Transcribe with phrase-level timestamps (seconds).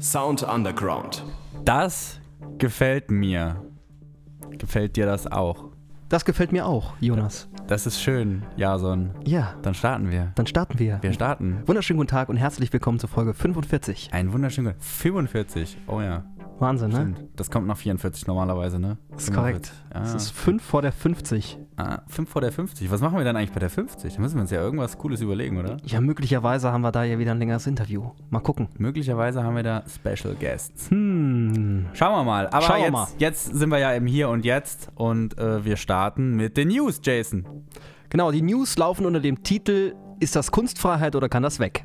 [0.00, 1.24] Sound Underground.
[1.64, 2.20] Das
[2.58, 3.62] gefällt mir.
[4.50, 5.66] Gefällt dir das auch?
[6.08, 7.48] Das gefällt mir auch, Jonas.
[7.66, 9.10] Das ist schön, Jason.
[9.24, 10.32] Ja, Dann starten wir.
[10.36, 10.98] dann starten wir.
[11.02, 11.62] Wir starten.
[11.66, 14.10] Wunderschönen guten Tag und herzlich willkommen zur Folge 45.
[14.12, 15.78] Ein wunderschöner 45.
[15.86, 16.24] Oh ja.
[16.60, 16.94] Wahnsinn, ne?
[16.96, 17.20] Stimmt.
[17.36, 18.96] Das kommt nach 44 normalerweise, ne?
[19.10, 19.72] Das ist korrekt.
[19.92, 19.92] 45.
[19.92, 21.58] Ah, Es ist 5 vor der 50.
[21.76, 22.90] ah, 5 vor der 50.
[22.90, 24.14] Was machen wir denn eigentlich bei der 50?
[24.14, 25.76] Da müssen wir uns ja irgendwas Cooles überlegen, oder?
[25.84, 28.10] Ja, möglicherweise haben wir da ja wieder ein längeres Interview.
[28.30, 28.68] Mal gucken.
[28.78, 30.90] Möglicherweise haben wir da Special Guests.
[30.90, 31.86] Hm.
[31.92, 32.48] Schauen wir mal.
[32.48, 33.08] Aber Schauen wir jetzt, mal.
[33.18, 37.00] jetzt sind wir ja im Hier und Jetzt und äh, wir starten mit den News,
[37.02, 37.46] Jason.
[38.10, 41.84] Genau, die News laufen unter dem Titel Ist das Kunstfreiheit oder kann das weg?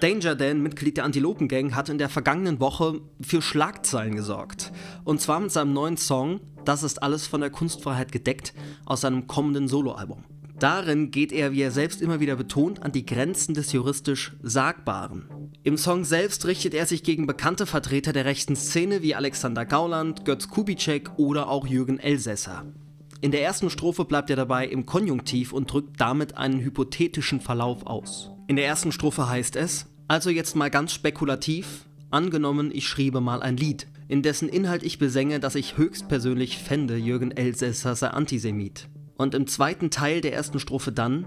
[0.00, 4.70] Danger Dan, Mitglied der Antilopen-Gang, hat in der vergangenen Woche für Schlagzeilen gesorgt.
[5.04, 8.54] Und zwar mit seinem neuen Song Das ist alles von der Kunstfreiheit gedeckt
[8.84, 10.24] aus seinem kommenden Soloalbum.
[10.58, 15.50] Darin geht er, wie er selbst immer wieder betont, an die Grenzen des juristisch Sagbaren.
[15.64, 20.24] Im Song selbst richtet er sich gegen bekannte Vertreter der rechten Szene wie Alexander Gauland,
[20.24, 22.64] Götz Kubitschek oder auch Jürgen Elsässer.
[23.20, 27.86] In der ersten Strophe bleibt er dabei im Konjunktiv und drückt damit einen hypothetischen Verlauf
[27.86, 28.30] aus.
[28.46, 33.42] In der ersten Strophe heißt es, also jetzt mal ganz spekulativ, angenommen ich schriebe mal
[33.42, 38.88] ein Lied, in dessen Inhalt ich besänge, dass ich höchstpersönlich fände, Jürgen Elsässer sei Antisemit.
[39.16, 41.26] Und im zweiten Teil der ersten Strophe dann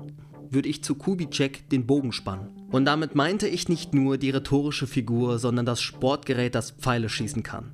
[0.50, 2.50] würde ich zu Kubitschek den Bogen spannen.
[2.72, 7.44] Und damit meinte ich nicht nur die rhetorische Figur, sondern das Sportgerät, das Pfeile schießen
[7.44, 7.72] kann.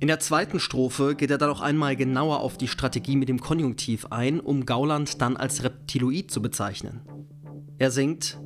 [0.00, 3.40] In der zweiten Strophe geht er dann auch einmal genauer auf die Strategie mit dem
[3.40, 7.00] Konjunktiv ein, um Gauland dann als Reptiloid zu bezeichnen.
[7.78, 8.38] Er singt,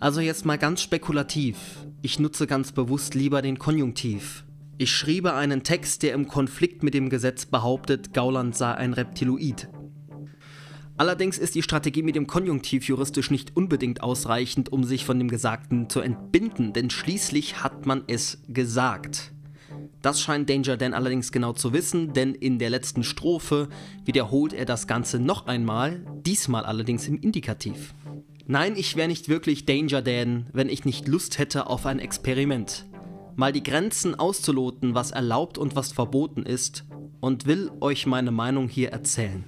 [0.00, 4.44] also jetzt mal ganz spekulativ, ich nutze ganz bewusst lieber den Konjunktiv.
[4.76, 9.70] Ich schriebe einen Text, der im Konflikt mit dem Gesetz behauptet, Gauland sei ein Reptiloid.
[10.98, 15.28] Allerdings ist die Strategie mit dem Konjunktiv juristisch nicht unbedingt ausreichend, um sich von dem
[15.28, 19.32] Gesagten zu entbinden, denn schließlich hat man es gesagt.
[20.02, 23.70] Das scheint Danger Dan allerdings genau zu wissen, denn in der letzten Strophe
[24.04, 27.94] wiederholt er das Ganze noch einmal, diesmal allerdings im Indikativ.
[28.46, 32.84] Nein, ich wäre nicht wirklich Danger Dan, wenn ich nicht Lust hätte auf ein Experiment.
[33.36, 36.84] Mal die Grenzen auszuloten, was erlaubt und was verboten ist,
[37.20, 39.44] und will euch meine Meinung hier erzählen.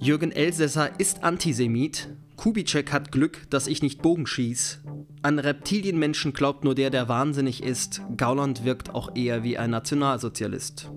[0.00, 2.08] Jürgen Elsässer ist Antisemit.
[2.34, 4.80] Kubitschek hat Glück, dass ich nicht Bogen schieß.
[5.22, 8.02] An Reptilienmenschen glaubt nur der, der wahnsinnig ist.
[8.16, 10.90] Gauland wirkt auch eher wie ein Nationalsozialist.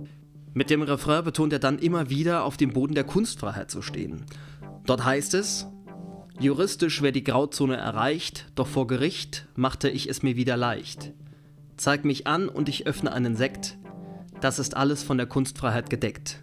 [0.56, 4.26] Mit dem Refrain betont er dann immer wieder, auf dem Boden der Kunstfreiheit zu stehen.
[4.88, 5.68] Dort heißt es,
[6.40, 11.14] Juristisch wäre die Grauzone erreicht, doch vor Gericht machte ich es mir wieder leicht.
[11.78, 13.78] Zeig mich an und ich öffne einen Sekt.
[14.42, 16.42] Das ist alles von der Kunstfreiheit gedeckt.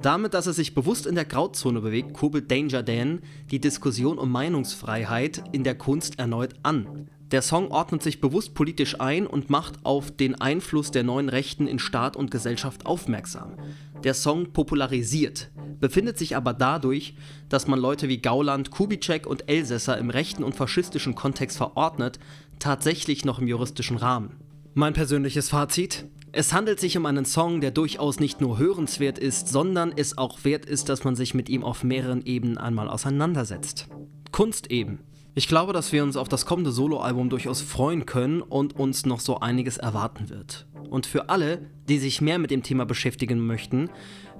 [0.00, 4.30] Damit, dass er sich bewusst in der Grauzone bewegt, kurbelt Danger Dan die Diskussion um
[4.30, 7.08] Meinungsfreiheit in der Kunst erneut an.
[7.30, 11.66] Der Song ordnet sich bewusst politisch ein und macht auf den Einfluss der neuen Rechten
[11.66, 13.54] in Staat und Gesellschaft aufmerksam.
[14.02, 17.14] Der Song popularisiert, befindet sich aber dadurch,
[17.48, 22.18] dass man Leute wie Gauland, Kubitschek und Elsässer im rechten und faschistischen Kontext verordnet,
[22.58, 24.36] tatsächlich noch im juristischen Rahmen.
[24.74, 26.06] Mein persönliches Fazit?
[26.32, 30.44] Es handelt sich um einen Song, der durchaus nicht nur hörenswert ist, sondern es auch
[30.44, 33.88] wert ist, dass man sich mit ihm auf mehreren Ebenen einmal auseinandersetzt.
[34.30, 35.00] Kunst eben.
[35.34, 39.20] Ich glaube, dass wir uns auf das kommende Soloalbum durchaus freuen können und uns noch
[39.20, 40.66] so einiges erwarten wird.
[40.88, 43.90] Und für alle, die sich mehr mit dem Thema beschäftigen möchten,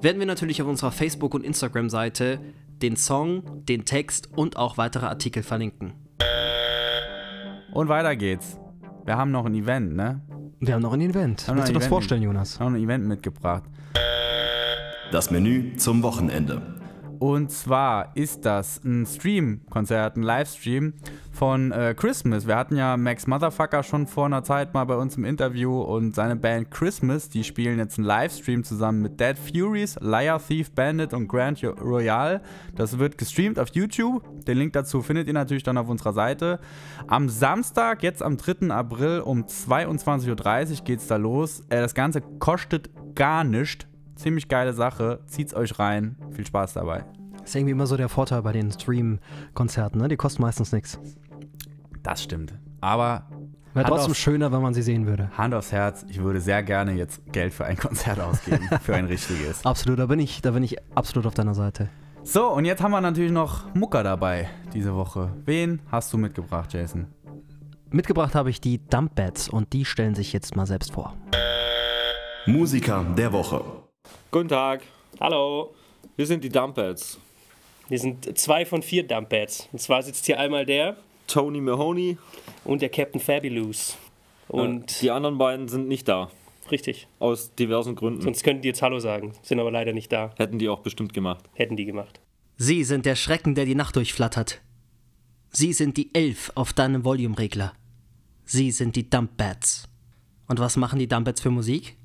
[0.03, 2.41] werden wir natürlich auf unserer Facebook- und Instagram-Seite
[2.83, 5.93] den Song, den Text und auch weitere Artikel verlinken.
[7.72, 8.59] Und weiter geht's.
[9.05, 10.22] Wir haben noch ein Event, ne?
[10.60, 11.47] Wir haben noch ein Event.
[11.47, 11.84] Willst du das Event.
[11.84, 12.59] vorstellen, Jonas?
[12.59, 13.65] Wir haben ein Event mitgebracht.
[15.12, 16.79] Das Menü zum Wochenende.
[17.20, 20.94] Und zwar ist das ein Stream-Konzert, ein Livestream
[21.31, 22.47] von äh, Christmas.
[22.47, 26.14] Wir hatten ja Max Motherfucker schon vor einer Zeit mal bei uns im Interview und
[26.14, 31.12] seine Band Christmas, die spielen jetzt einen Livestream zusammen mit Dead Furies, Liar Thief Bandit
[31.12, 32.41] und Grand Royale.
[32.75, 34.22] Das wird gestreamt auf YouTube.
[34.47, 36.59] Den Link dazu findet ihr natürlich dann auf unserer Seite.
[37.06, 38.71] Am Samstag, jetzt am 3.
[38.71, 41.60] April um 22.30 Uhr geht's da los.
[41.68, 43.90] Äh, das Ganze kostet gar nichts.
[44.21, 45.21] Ziemlich geile Sache.
[45.27, 46.17] Zieht's euch rein.
[46.31, 47.05] Viel Spaß dabei.
[47.43, 50.09] ist irgendwie immer so der Vorteil bei den Stream-Konzerten, ne?
[50.09, 50.99] Die kosten meistens nichts.
[52.03, 52.53] Das stimmt.
[52.83, 53.27] Aber
[53.72, 55.31] Wäre trotzdem auf- schöner, wenn man sie sehen würde.
[55.39, 58.69] Hand aufs Herz, ich würde sehr gerne jetzt Geld für ein Konzert ausgeben.
[58.83, 59.65] für ein richtiges.
[59.65, 61.89] Absolut, da bin ich, da bin ich absolut auf deiner Seite.
[62.22, 65.33] So, und jetzt haben wir natürlich noch Mucker dabei diese Woche.
[65.47, 67.07] Wen hast du mitgebracht, Jason?
[67.91, 71.15] Mitgebracht habe ich die Dump Bats und die stellen sich jetzt mal selbst vor.
[72.47, 73.63] Musiker der Woche.
[74.32, 74.82] Guten Tag.
[75.18, 75.74] Hallo.
[76.14, 77.18] Wir sind die Dumpets.
[77.88, 79.68] Wir sind zwei von vier Dumpbeds.
[79.72, 82.16] Und zwar sitzt hier einmal der Tony Mahoney.
[82.64, 83.98] Und der Captain Fabulous.
[84.47, 86.30] Und die anderen beiden sind nicht da.
[86.70, 87.08] Richtig.
[87.18, 88.20] Aus diversen Gründen.
[88.20, 90.32] Sonst könnten die jetzt Hallo sagen, sind aber leider nicht da.
[90.36, 91.50] Hätten die auch bestimmt gemacht.
[91.54, 92.20] Hätten die gemacht.
[92.56, 94.60] Sie sind der Schrecken, der die Nacht durchflattert.
[95.50, 97.72] Sie sind die Elf auf deinem Volumeregler.
[98.44, 99.88] Sie sind die Dump Bats.
[100.47, 101.97] Und was machen die Dump Bats für Musik?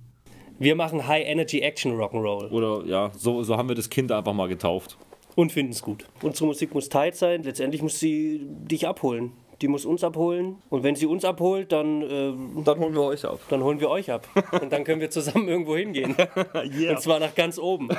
[0.60, 2.50] Wir machen High Energy Action Rock'n'Roll.
[2.52, 4.98] Oder ja, so, so haben wir das Kind einfach mal getauft.
[5.36, 6.06] Und finden es gut.
[6.22, 9.34] Unsere Musik muss tight sein, letztendlich muss sie dich abholen.
[9.62, 10.58] Die muss uns abholen.
[10.70, 12.02] Und wenn sie uns abholt, dann.
[12.02, 13.40] Äh, dann holen wir euch ab.
[13.50, 14.28] Dann holen wir euch ab.
[14.62, 16.16] Und dann können wir zusammen irgendwo hingehen.
[16.78, 16.92] yeah.
[16.92, 17.90] Und zwar nach ganz oben.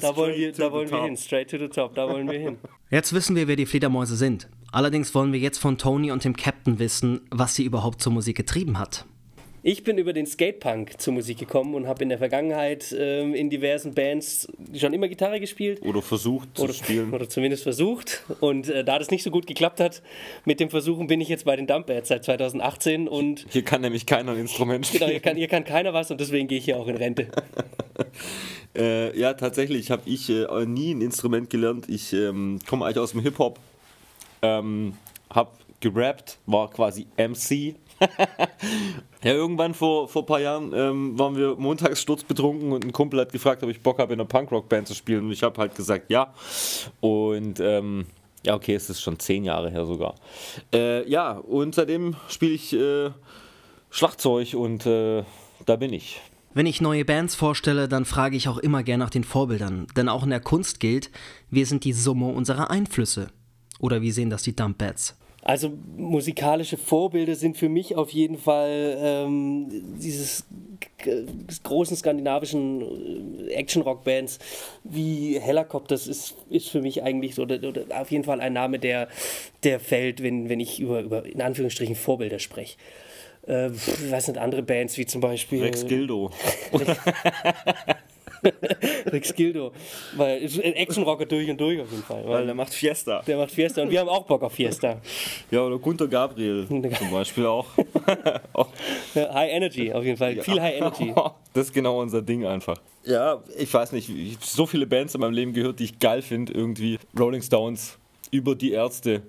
[0.00, 1.16] Da wollen wir, da wollen wir hin.
[1.16, 1.94] Straight to the top.
[1.94, 2.58] Da wollen wir hin.
[2.90, 4.48] Jetzt wissen wir, wer die Fledermäuse sind.
[4.72, 8.36] Allerdings wollen wir jetzt von Tony und dem Captain wissen, was sie überhaupt zur Musik
[8.36, 9.04] getrieben hat.
[9.66, 13.48] Ich bin über den Skatepunk zur Musik gekommen und habe in der Vergangenheit ähm, in
[13.48, 15.80] diversen Bands schon immer Gitarre gespielt.
[15.80, 17.10] Oder versucht oder, zu spielen.
[17.14, 18.24] Oder zumindest versucht.
[18.40, 20.02] Und äh, da das nicht so gut geklappt hat
[20.44, 23.08] mit dem Versuchen, bin ich jetzt bei den Dump Bats seit 2018.
[23.08, 25.00] Und hier kann nämlich keiner ein Instrument spielen.
[25.00, 27.28] Genau, hier kann, hier kann keiner was und deswegen gehe ich hier auch in Rente.
[28.76, 31.88] äh, ja, tatsächlich habe ich äh, nie ein Instrument gelernt.
[31.88, 33.58] Ich ähm, komme eigentlich aus dem Hip-Hop.
[34.42, 34.92] Ähm,
[35.30, 37.76] habe gerappt, war quasi MC
[39.22, 43.20] ja, irgendwann vor, vor ein paar Jahren ähm, waren wir montags sturzbetrunken und ein Kumpel
[43.20, 45.26] hat gefragt, ob ich Bock habe, in einer Punkrock-Band zu spielen.
[45.26, 46.32] Und ich habe halt gesagt, ja.
[47.00, 48.06] Und ähm,
[48.44, 50.14] ja, okay, es ist schon zehn Jahre her sogar.
[50.72, 53.10] Äh, ja, und seitdem spiele ich äh,
[53.90, 55.24] Schlagzeug und äh,
[55.66, 56.20] da bin ich.
[56.52, 59.88] Wenn ich neue Bands vorstelle, dann frage ich auch immer gern nach den Vorbildern.
[59.96, 61.10] Denn auch in der Kunst gilt,
[61.50, 63.28] wir sind die Summe unserer Einflüsse.
[63.80, 65.16] Oder wie sehen das die Dump Bats?
[65.44, 69.68] Also musikalische Vorbilder sind für mich auf jeden Fall ähm,
[69.98, 70.46] dieses
[71.62, 74.38] großen skandinavischen äh, Action-Rock-Bands
[74.84, 78.78] wie Helicopters ist, ist für mich eigentlich so, oder, oder auf jeden Fall ein Name,
[78.78, 79.08] der,
[79.64, 82.78] der fällt, wenn, wenn ich über, über in Anführungsstrichen Vorbilder spreche.
[83.46, 85.62] Äh, weiß nicht, andere Bands wie zum Beispiel.
[85.62, 86.30] Rex Gildo.
[89.06, 89.72] Rex Gildo.
[90.16, 92.26] Weil ein Action-Rocker durch und durch auf jeden Fall.
[92.26, 93.22] Weil, der macht Fiesta.
[93.26, 95.00] Der macht Fiesta und wir haben auch Bock auf Fiesta.
[95.50, 97.66] Ja, oder Gunter Gabriel zum Beispiel auch.
[99.14, 100.36] High Energy auf jeden Fall.
[100.36, 100.42] Ja.
[100.42, 101.12] Viel High Energy.
[101.54, 102.78] Das ist genau unser Ding einfach.
[103.04, 106.00] Ja, ich weiß nicht, ich habe so viele Bands in meinem Leben gehört, die ich
[106.00, 106.52] geil finde.
[106.52, 107.96] Irgendwie Rolling Stones,
[108.32, 109.22] über die Ärzte,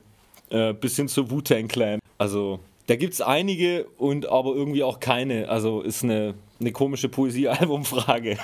[0.49, 1.99] äh, bis hin zur Wu-Tang Clan.
[2.17, 5.49] Also da gibt es einige und aber irgendwie auch keine.
[5.49, 8.37] Also ist eine eine komische Poesie-Albumfrage.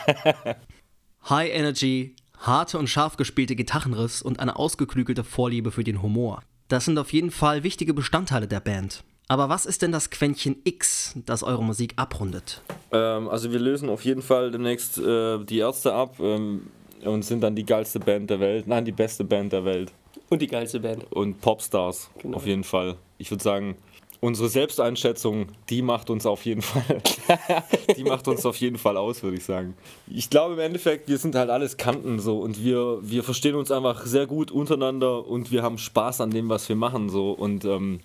[1.30, 6.42] High Energy, harte und scharf gespielte Gitarrenriffs und eine ausgeklügelte Vorliebe für den Humor.
[6.68, 9.04] Das sind auf jeden Fall wichtige Bestandteile der Band.
[9.28, 12.62] Aber was ist denn das Quäntchen X, das eure Musik abrundet?
[12.92, 16.68] Ähm, also wir lösen auf jeden Fall demnächst äh, die Ärzte ab ähm,
[17.04, 18.68] und sind dann die geilste Band der Welt.
[18.68, 19.94] Nein, die beste Band der Welt.
[20.30, 21.10] Und die geilste Band.
[21.12, 22.38] Und Popstars, genau.
[22.38, 22.98] auf jeden Fall.
[23.18, 23.78] Ich würde sagen,
[24.21, 27.01] unsere Selbsteinschätzung, die macht uns auf jeden Fall,
[27.97, 29.75] die macht uns auf jeden Fall aus, würde ich sagen.
[30.07, 33.71] Ich glaube im Endeffekt, wir sind halt alles Kanten so und wir, wir verstehen uns
[33.71, 37.65] einfach sehr gut untereinander und wir haben Spaß an dem, was wir machen so und
[37.65, 38.00] ähm,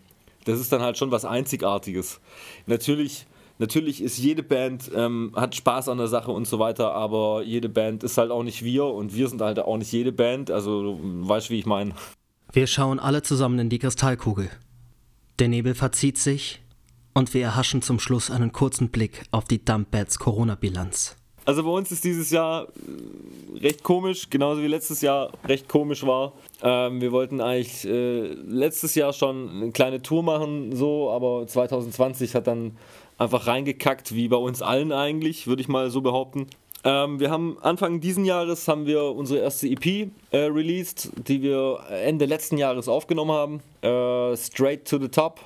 [0.46, 2.20] das ist dann halt schon was Einzigartiges.
[2.66, 3.26] Natürlich,
[3.58, 7.68] natürlich ist jede Band ähm, hat Spaß an der Sache und so weiter, aber jede
[7.68, 10.50] Band ist halt auch nicht wir und wir sind halt auch nicht jede Band.
[10.50, 11.94] Also du weißt, wie ich meine.
[12.52, 14.48] Wir schauen alle zusammen in die Kristallkugel.
[15.38, 16.62] Der Nebel verzieht sich
[17.12, 21.14] und wir erhaschen zum Schluss einen kurzen Blick auf die Dumpbeds Corona-Bilanz.
[21.45, 26.07] Also bei uns ist dieses Jahr äh, recht komisch, genauso wie letztes Jahr recht komisch
[26.07, 26.33] war.
[26.62, 32.35] Ähm, wir wollten eigentlich äh, letztes Jahr schon eine kleine Tour machen, so, aber 2020
[32.35, 32.76] hat dann
[33.19, 36.47] einfach reingekackt, wie bei uns allen eigentlich, würde ich mal so behaupten.
[36.85, 41.80] Ähm, wir haben Anfang diesen Jahres haben wir unsere erste EP äh, released, die wir
[41.90, 43.61] Ende letzten Jahres aufgenommen haben.
[43.83, 45.40] Äh, Straight to the Top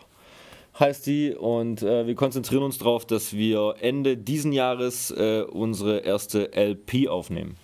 [0.78, 5.98] heißt die und äh, wir konzentrieren uns darauf, dass wir Ende diesen Jahres äh, unsere
[5.98, 7.56] erste LP aufnehmen.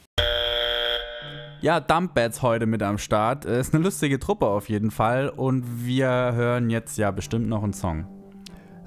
[1.63, 3.45] Ja, Dumpbats heute mit am Start.
[3.45, 7.63] Äh, ist eine lustige Truppe auf jeden Fall und wir hören jetzt ja bestimmt noch
[7.63, 8.16] einen Song.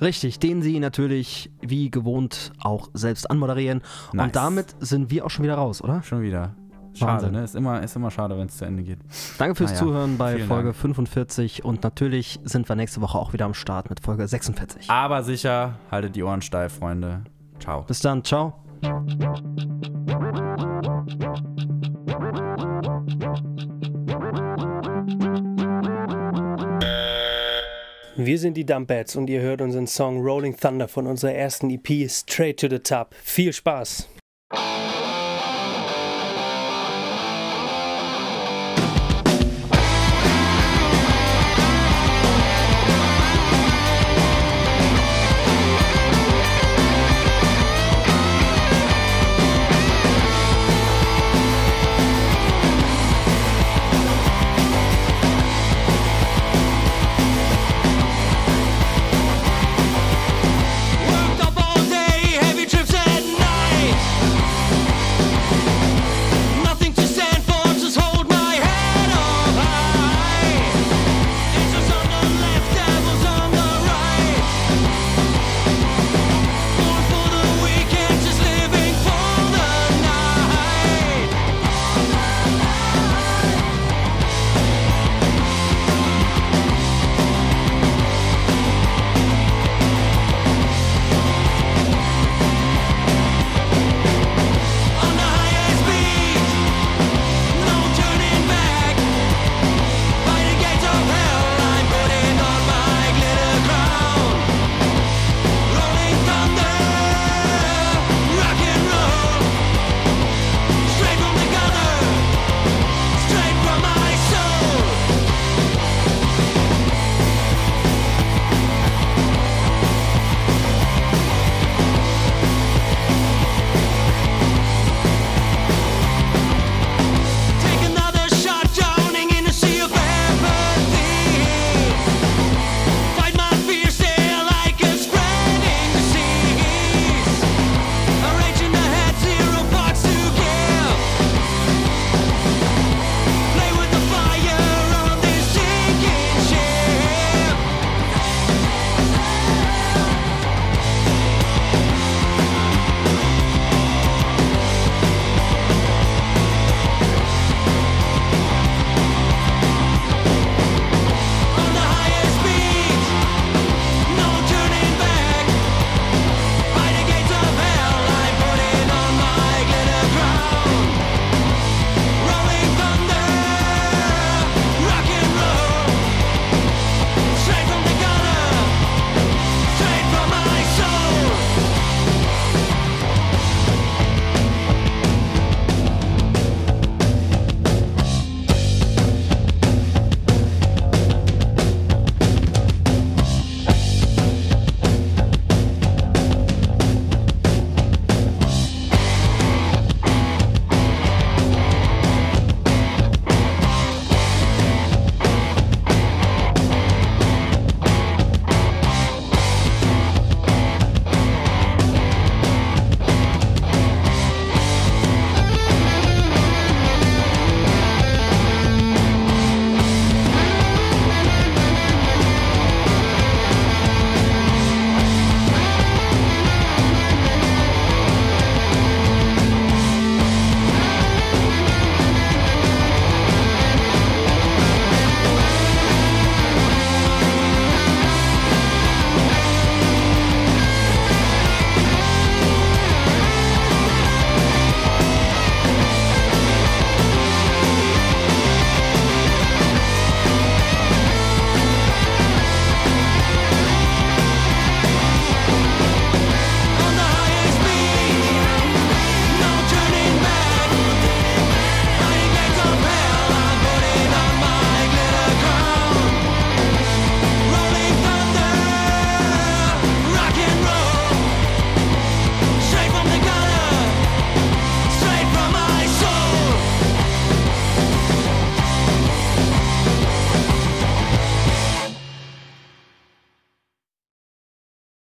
[0.01, 3.81] Richtig, den Sie natürlich wie gewohnt auch selbst anmoderieren.
[4.13, 4.25] Nice.
[4.25, 6.01] Und damit sind wir auch schon wieder raus, oder?
[6.03, 6.55] Schon wieder.
[6.93, 7.31] Schade, Wahnsinn.
[7.31, 7.43] ne?
[7.43, 8.99] Ist immer, ist immer schade, wenn es zu Ende geht.
[9.37, 10.75] Danke fürs naja, Zuhören bei Folge Dank.
[10.75, 14.89] 45 und natürlich sind wir nächste Woche auch wieder am Start mit Folge 46.
[14.89, 17.21] Aber sicher, haltet die Ohren steif, Freunde.
[17.59, 17.83] Ciao.
[17.83, 18.55] Bis dann, ciao.
[28.21, 32.11] Wir sind die Dumpbats und ihr hört unseren Song Rolling Thunder von unserer ersten EP
[32.11, 33.15] Straight to the Top.
[33.23, 34.09] Viel Spaß!